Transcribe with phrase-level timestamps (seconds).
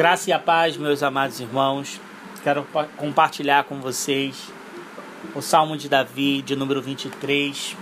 [0.00, 2.00] Graça e a paz, meus amados irmãos.
[2.42, 2.66] Quero
[2.96, 4.50] compartilhar com vocês
[5.34, 7.76] o Salmo de Davi, de número 23,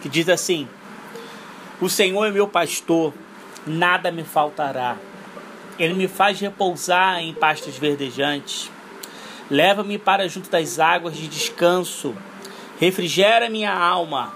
[0.00, 0.68] que diz assim:
[1.80, 3.12] O Senhor é meu pastor,
[3.66, 4.96] nada me faltará.
[5.76, 8.70] Ele me faz repousar em pastos verdejantes.
[9.50, 12.14] Leva-me para junto das águas de descanso.
[12.78, 14.32] Refrigera minha alma.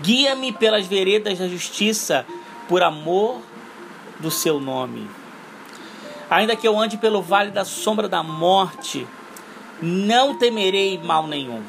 [0.00, 2.24] Guia-me pelas veredas da justiça,
[2.68, 3.42] por amor
[4.20, 5.08] do seu nome.
[6.28, 9.06] Ainda que eu ande pelo vale da sombra da morte,
[9.80, 11.62] não temerei mal nenhum,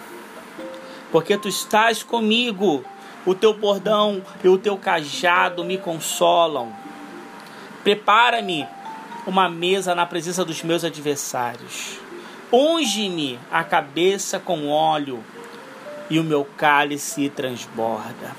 [1.11, 2.83] porque tu estás comigo,
[3.25, 6.73] o teu bordão e o teu cajado me consolam.
[7.83, 8.67] Prepara-me
[9.25, 11.99] uma mesa na presença dos meus adversários.
[12.51, 15.23] Unge-me a cabeça com óleo
[16.09, 18.35] e o meu cálice transborda.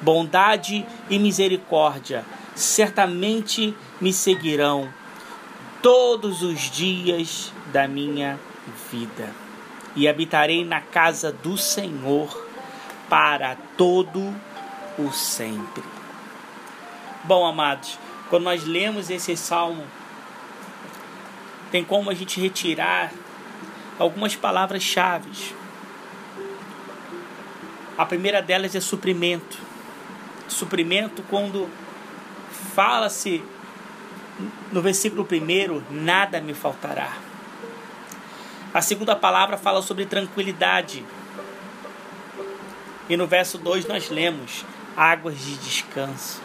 [0.00, 2.24] Bondade e misericórdia
[2.54, 4.92] certamente me seguirão
[5.82, 8.38] todos os dias da minha
[8.90, 9.30] vida
[9.96, 12.46] e habitarei na casa do Senhor
[13.08, 14.34] para todo
[14.98, 15.82] o sempre.
[17.24, 17.98] Bom, amados,
[18.30, 19.84] quando nós lemos esse salmo,
[21.70, 23.12] tem como a gente retirar
[23.98, 25.54] algumas palavras-chave.
[27.96, 29.58] A primeira delas é suprimento.
[30.48, 31.68] Suprimento quando
[32.74, 33.42] fala-se
[34.72, 37.16] no versículo 1, nada me faltará.
[38.72, 41.04] A segunda palavra fala sobre tranquilidade.
[43.08, 44.64] E no verso 2 nós lemos
[44.96, 46.42] águas de descanso.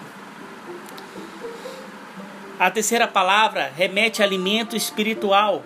[2.60, 5.64] A terceira palavra remete a alimento espiritual.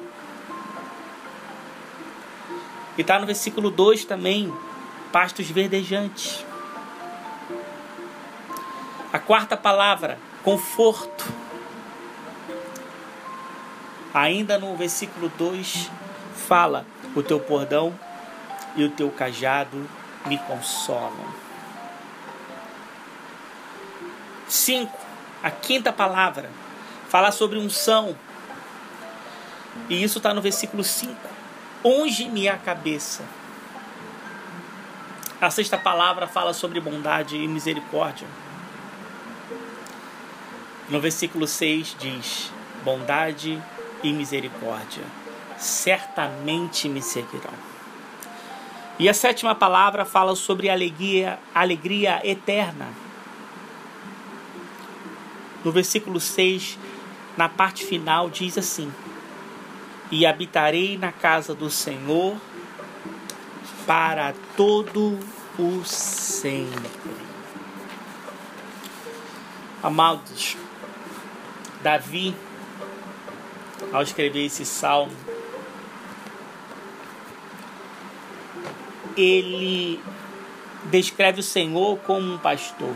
[2.97, 4.53] E está no versículo 2 também,
[5.11, 6.45] pastos verdejantes.
[9.11, 11.25] A quarta palavra conforto.
[14.13, 15.89] Ainda no versículo 2
[16.47, 17.97] fala: O teu bordão
[18.75, 19.89] e o teu cajado
[20.25, 21.25] me consolam.
[24.47, 24.99] 5.
[25.41, 26.49] A quinta palavra
[27.09, 28.15] fala sobre unção.
[29.89, 31.15] E isso está no versículo 5.
[31.83, 33.23] Unge-me a cabeça.
[35.41, 38.27] A sexta palavra fala sobre bondade e misericórdia.
[40.89, 42.51] No versículo 6 diz:
[42.83, 43.61] Bondade
[44.03, 45.03] e misericórdia
[45.57, 47.53] certamente me seguirão.
[48.99, 52.89] E a sétima palavra fala sobre alegria, alegria eterna.
[55.63, 56.77] No versículo 6,
[57.37, 58.93] na parte final, diz assim:
[60.11, 62.35] E habitarei na casa do Senhor
[63.87, 65.17] para todo
[65.57, 67.23] o sempre.
[69.81, 70.55] Amados,
[71.83, 72.33] Davi,
[73.91, 75.11] ao escrever esse salmo,
[79.17, 79.99] ele
[80.85, 82.95] descreve o Senhor como um pastor.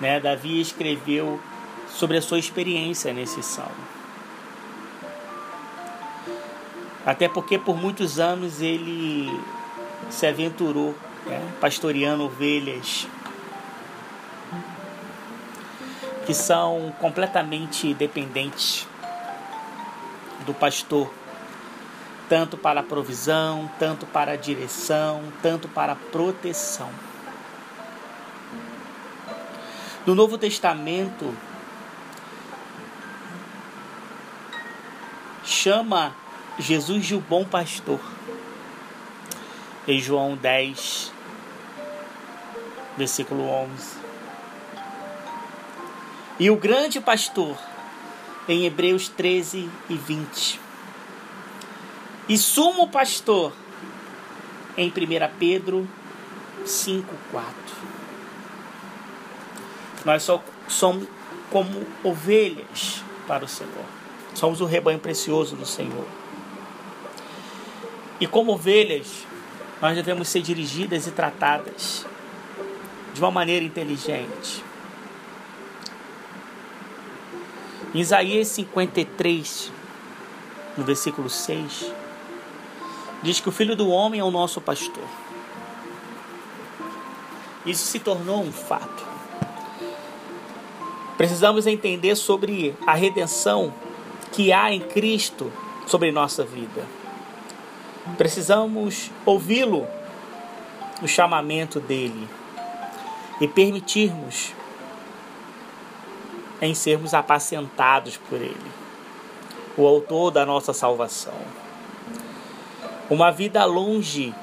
[0.00, 0.18] Né?
[0.18, 1.40] Davi escreveu
[1.88, 3.96] sobre a sua experiência nesse salmo.
[7.06, 9.30] Até porque por muitos anos ele
[10.10, 10.92] se aventurou,
[11.24, 11.40] né?
[11.60, 13.06] pastoreando ovelhas
[16.26, 18.86] que são completamente dependentes
[20.44, 21.08] do pastor,
[22.28, 26.90] tanto para a provisão, tanto para a direção, tanto para a proteção.
[30.04, 31.32] No Novo Testamento,
[35.44, 36.12] chama
[36.58, 38.00] Jesus de o bom pastor.
[39.86, 41.12] Em João 10,
[42.96, 44.05] versículo 11.
[46.38, 47.56] E o grande pastor,
[48.46, 50.60] em Hebreus 13 e 20.
[52.28, 53.54] E sumo pastor,
[54.76, 54.92] em 1
[55.38, 55.88] Pedro
[56.66, 57.54] 5, 4.
[60.04, 61.08] Nós só somos
[61.50, 63.86] como ovelhas para o Senhor.
[64.34, 66.06] Somos o rebanho precioso do Senhor.
[68.20, 69.24] E como ovelhas,
[69.80, 72.04] nós devemos ser dirigidas e tratadas
[73.14, 74.66] de uma maneira inteligente
[77.85, 79.72] Em Isaías 53,
[80.76, 81.90] no versículo 6,
[83.22, 85.04] diz que o Filho do Homem é o nosso pastor.
[87.64, 89.02] Isso se tornou um fato.
[91.16, 93.72] Precisamos entender sobre a redenção
[94.30, 95.50] que há em Cristo
[95.86, 96.84] sobre nossa vida.
[98.18, 99.86] Precisamos ouvi-lo,
[101.00, 102.28] o chamamento dele,
[103.40, 104.52] e permitirmos
[106.60, 108.70] em sermos apacentados por Ele,
[109.76, 111.34] o Autor da nossa salvação.
[113.08, 114.34] Uma vida longe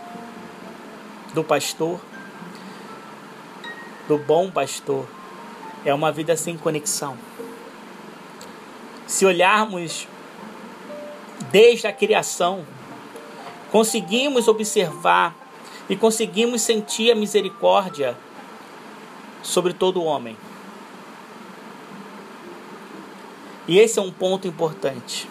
[1.33, 1.99] do pastor,
[4.07, 5.05] do bom pastor,
[5.83, 7.17] é uma vida sem conexão.
[9.07, 10.07] Se olharmos
[11.51, 12.65] desde a criação,
[13.71, 15.35] conseguimos observar
[15.89, 18.15] e conseguimos sentir a misericórdia
[19.41, 20.37] sobre todo homem.
[23.67, 25.29] E esse é um ponto importante.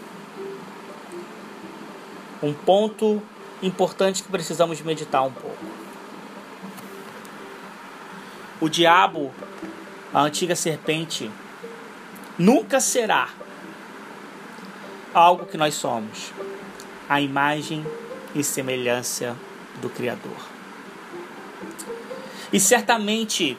[2.42, 3.22] Um ponto
[3.62, 5.64] importante que precisamos meditar um pouco.
[8.60, 9.32] O diabo,
[10.14, 11.30] a antiga serpente,
[12.38, 13.28] nunca será
[15.12, 16.32] algo que nós somos
[17.08, 17.84] a imagem
[18.34, 19.36] e semelhança
[19.80, 20.36] do Criador.
[22.52, 23.58] E certamente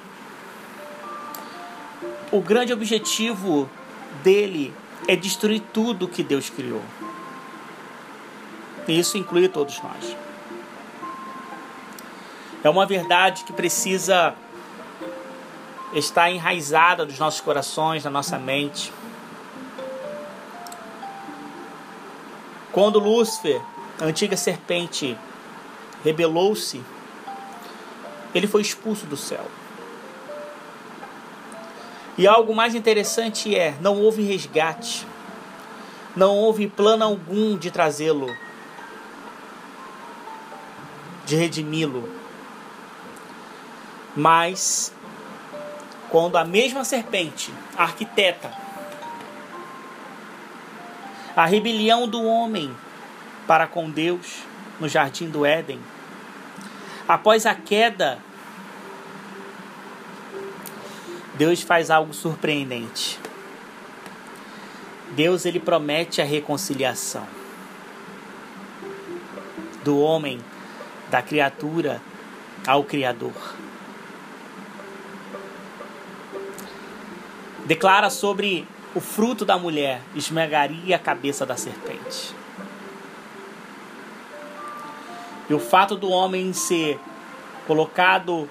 [2.31, 3.69] o grande objetivo
[4.21, 4.74] dele
[5.07, 6.81] é destruir tudo que Deus criou.
[8.88, 10.15] E isso inclui todos nós.
[12.63, 14.36] É uma verdade que precisa
[15.94, 18.92] estar enraizada nos nossos corações, na nossa mente.
[22.71, 23.62] Quando Lúcifer,
[24.00, 25.18] a antiga serpente,
[26.04, 26.81] rebelou-se,
[28.33, 29.45] ele foi expulso do céu.
[32.18, 35.07] E algo mais interessante é: não houve resgate,
[36.15, 38.27] não houve plano algum de trazê-lo,
[41.25, 42.07] de redimi-lo.
[44.15, 44.94] Mas,
[46.10, 48.51] quando a mesma serpente, a arquiteta,
[51.36, 52.75] a rebelião do homem
[53.48, 54.44] para com Deus
[54.80, 55.80] no jardim do Éden,
[57.07, 58.19] após a queda,
[61.35, 63.19] Deus faz algo surpreendente.
[65.12, 67.27] Deus ele promete a reconciliação
[69.83, 70.39] do homem,
[71.09, 72.01] da criatura
[72.65, 73.33] ao Criador.
[77.65, 82.35] Declara sobre o fruto da mulher esmagaria a cabeça da serpente.
[85.50, 87.00] E o fato do homem ser
[87.68, 88.47] colocado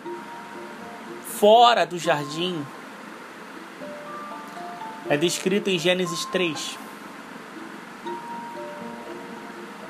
[1.39, 2.65] fora do jardim
[5.09, 6.79] é descrito em Gênesis 3.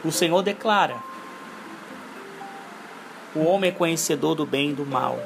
[0.05, 0.97] O Senhor declara:
[3.35, 5.19] O homem é conhecedor do bem e do mal.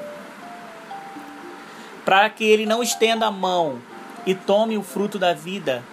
[2.03, 3.81] Para que ele não estenda a mão
[4.25, 5.83] e tome o fruto da vida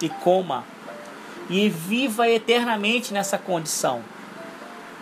[0.00, 0.64] e coma
[1.48, 4.02] e viva eternamente nessa condição.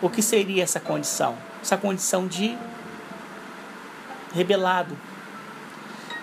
[0.01, 1.37] O que seria essa condição?
[1.61, 2.57] Essa condição de
[4.33, 4.97] rebelado,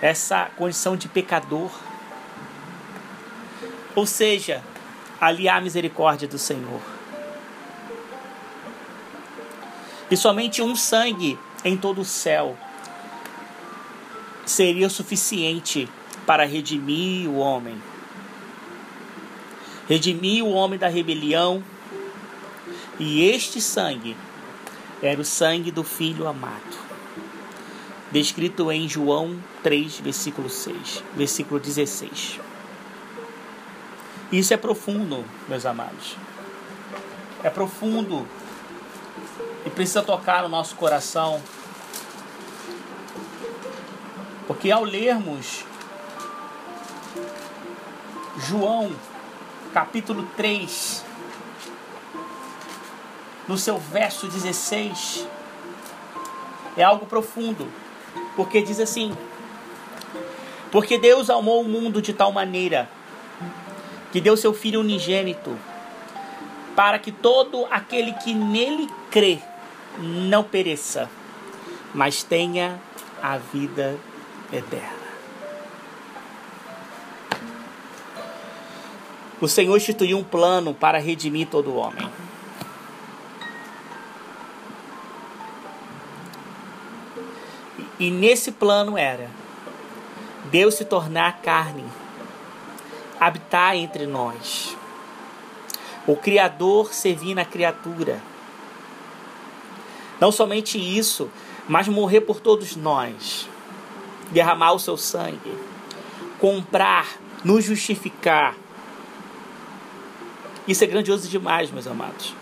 [0.00, 1.70] essa condição de pecador.
[3.94, 4.62] Ou seja,
[5.20, 6.81] ali há a misericórdia do Senhor.
[10.10, 12.56] E somente um sangue em todo o céu
[14.46, 15.88] seria suficiente
[16.25, 17.81] para redimir o homem.
[19.87, 21.62] Redimir o homem da rebelião.
[22.99, 24.16] E este sangue
[25.02, 26.88] era o sangue do Filho amado
[28.11, 32.41] descrito em João 3, versículo 6, versículo 16.
[34.33, 36.17] Isso é profundo, meus amados.
[37.43, 38.27] É profundo
[39.65, 41.43] e precisa tocar no nosso coração.
[44.47, 45.65] Porque ao lermos
[48.38, 48.95] João,
[49.75, 51.05] capítulo 3,
[53.47, 55.27] no seu verso 16,
[56.77, 57.67] é algo profundo.
[58.38, 59.12] Porque diz assim:
[60.71, 62.88] Porque Deus amou o mundo de tal maneira
[64.12, 65.59] que deu seu Filho unigênito,
[66.76, 69.40] para que todo aquele que nele crê
[69.99, 71.11] não pereça,
[71.92, 72.80] mas tenha
[73.21, 73.99] a vida
[74.52, 75.09] eterna.
[79.40, 82.09] O Senhor instituiu um plano para redimir todo homem.
[87.99, 89.28] E nesse plano era
[90.50, 91.85] Deus se tornar carne,
[93.19, 94.76] habitar entre nós.
[96.07, 98.23] O Criador servir na criatura.
[100.21, 101.28] Não somente isso,
[101.69, 103.49] mas morrer por todos nós,
[104.31, 105.52] derramar o seu sangue,
[106.38, 108.55] comprar, nos justificar.
[110.67, 112.35] Isso é grandioso demais, meus amados.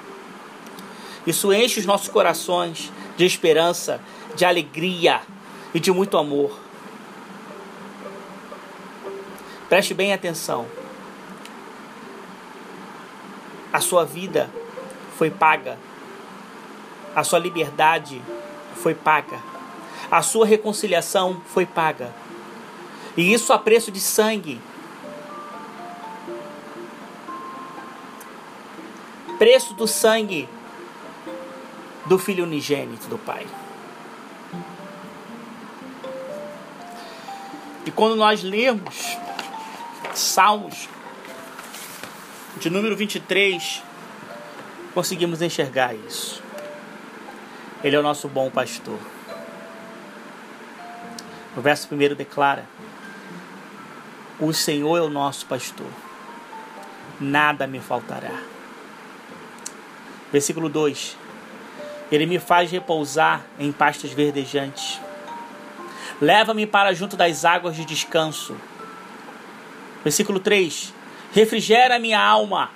[1.26, 4.00] Isso enche os nossos corações de esperança,
[4.36, 5.22] de alegria
[5.76, 6.58] e de muito amor.
[9.68, 10.66] Preste bem atenção.
[13.70, 14.48] A sua vida
[15.18, 15.78] foi paga.
[17.14, 18.22] A sua liberdade
[18.76, 19.38] foi paga.
[20.10, 22.10] A sua reconciliação foi paga.
[23.14, 24.58] E isso a preço de sangue.
[29.36, 30.48] Preço do sangue
[32.06, 33.46] do Filho unigênito do Pai.
[37.86, 39.16] E quando nós lemos
[40.12, 40.88] Salmos
[42.58, 43.82] de número 23,
[44.94, 46.42] conseguimos enxergar isso.
[47.84, 48.98] Ele é o nosso bom pastor.
[51.56, 52.64] O verso primeiro declara:
[54.40, 55.90] O Senhor é o nosso pastor,
[57.20, 58.42] nada me faltará.
[60.32, 61.16] Versículo 2:
[62.10, 64.98] Ele me faz repousar em pastos verdejantes,
[66.20, 68.56] leva-me para junto das águas de descanso.
[70.02, 70.92] Versículo 3:
[71.32, 72.70] Refrigera minha alma,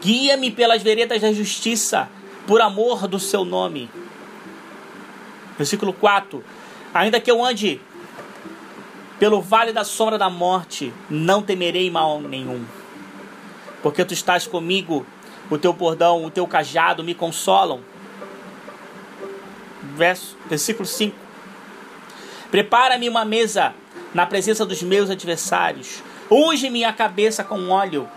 [0.00, 2.08] guia-me pelas veredas da justiça,
[2.46, 3.90] por amor do seu nome.
[5.56, 6.44] Versículo 4:
[6.94, 7.80] Ainda que eu ande
[9.18, 12.64] pelo vale da sombra da morte, não temerei mal nenhum,
[13.82, 15.04] porque tu estás comigo,
[15.50, 17.80] o teu bordão, o teu cajado me consolam.
[19.96, 21.27] Verso, versículo 5:
[22.50, 23.74] Prepara-me uma mesa
[24.14, 26.02] na presença dos meus adversários.
[26.30, 28.08] Unge minha cabeça com óleo,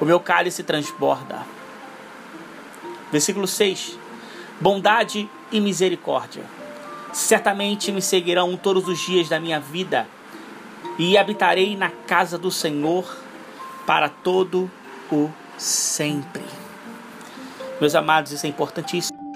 [0.00, 1.46] o meu cálice transborda.
[3.10, 3.98] Versículo 6:
[4.60, 6.44] Bondade e misericórdia
[7.12, 10.06] certamente me seguirão todos os dias da minha vida,
[10.98, 13.16] e habitarei na casa do Senhor
[13.86, 14.70] para todo
[15.10, 16.44] o sempre.
[17.80, 19.27] Meus amados, isso é importantíssimo.